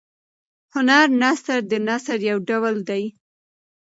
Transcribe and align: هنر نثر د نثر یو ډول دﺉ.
هنر 0.75 1.07
نثر 1.21 1.59
د 1.71 1.73
نثر 1.87 2.19
یو 2.29 2.37
ډول 2.49 2.75
دﺉ. 2.89 3.05